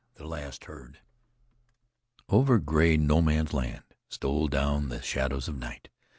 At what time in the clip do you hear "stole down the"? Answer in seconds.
4.09-5.03